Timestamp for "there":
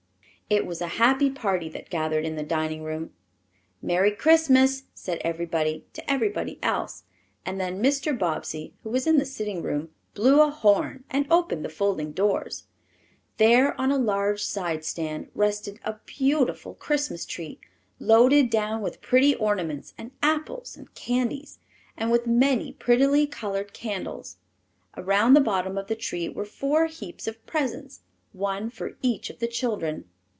13.37-13.79